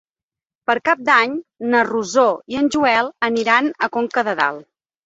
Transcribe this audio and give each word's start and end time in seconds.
Per 0.69 0.75
Cap 0.89 1.03
d'Any 1.09 1.35
na 1.75 1.83
Rosó 1.91 2.25
i 2.55 2.61
en 2.63 2.73
Joel 2.79 3.13
aniran 3.33 3.73
a 3.89 3.95
Conca 3.99 4.29
de 4.33 4.41
Dalt. 4.43 4.69